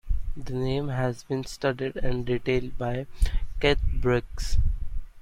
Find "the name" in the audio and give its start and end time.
0.35-0.87